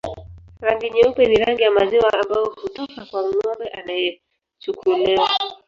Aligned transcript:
Rangi 0.61 0.89
nyeupe 0.89 1.25
ni 1.25 1.35
rangi 1.35 1.61
ya 1.63 1.71
maziwa 1.71 2.13
ambayo 2.13 2.45
hutoka 2.45 3.05
kwa 3.05 3.23
ngombe 3.23 3.67
anayechukuliwa 3.67 5.29